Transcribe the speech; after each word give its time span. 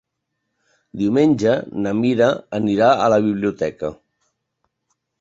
Diumenge 1.01 1.53
na 1.85 1.93
Mira 2.01 2.31
anirà 2.63 2.91
a 3.05 3.13
la 3.17 3.23
biblioteca. 3.31 3.97